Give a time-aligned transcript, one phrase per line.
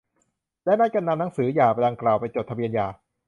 [0.65, 2.87] และนัดกันนำหนังสือหย่าดังกล่าวไปจดทะเบียนหย่า